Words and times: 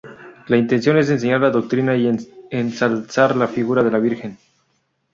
La 0.47 0.57
intención 0.57 0.97
es 0.97 1.11
enseñar 1.11 1.41
la 1.41 1.51
doctrina 1.51 1.95
y 1.95 2.11
ensalzar 2.49 3.35
la 3.35 3.47
figura 3.47 3.83
de 3.83 3.91
la 3.91 3.99
Virgen. 3.99 4.35